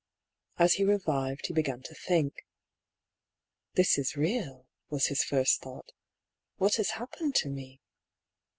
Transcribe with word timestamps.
As 0.57 0.73
he 0.73 0.83
revived 0.83 1.45
he 1.45 1.53
began 1.53 1.83
to 1.83 1.93
think." 1.93 2.43
This 3.75 3.99
is 3.99 4.15
real," 4.17 4.65
was 4.89 5.05
his 5.05 5.23
first 5.23 5.61
thought." 5.61 5.91
What 6.57 6.77
has 6.77 6.89
happened 6.97 7.35
to 7.35 7.49
me 7.49 7.81